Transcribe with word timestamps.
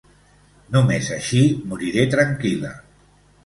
Només 0.75 1.11
així 1.17 1.43
moriré 1.75 2.09
tranquil·la. 2.17 2.77